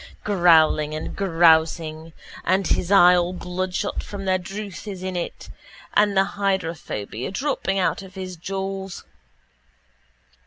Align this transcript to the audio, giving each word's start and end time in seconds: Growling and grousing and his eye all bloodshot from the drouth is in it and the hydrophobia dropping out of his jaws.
Growling 0.23 0.95
and 0.95 1.15
grousing 1.15 2.11
and 2.43 2.65
his 2.65 2.91
eye 2.91 3.15
all 3.15 3.33
bloodshot 3.33 4.01
from 4.01 4.25
the 4.25 4.39
drouth 4.39 4.87
is 4.87 5.03
in 5.03 5.15
it 5.15 5.47
and 5.93 6.17
the 6.17 6.23
hydrophobia 6.23 7.29
dropping 7.29 7.77
out 7.77 8.01
of 8.01 8.15
his 8.15 8.35
jaws. 8.35 9.03